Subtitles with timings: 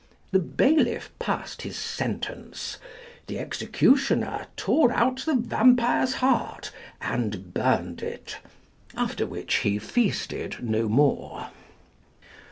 [0.31, 2.79] The bailiff passed his sentence;
[3.27, 8.37] the executioner tore out the vampire's heart, and burned it,
[8.95, 11.51] after which he feasted no more.